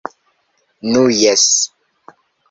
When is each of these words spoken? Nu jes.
Nu 0.91 1.03
jes. 1.17 1.45